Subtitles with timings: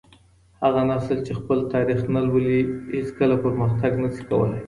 [0.63, 2.57] هغه نسل چي خپل تاريخ نه لولي
[2.93, 4.59] هيڅکله پرمختګ نسي کولای.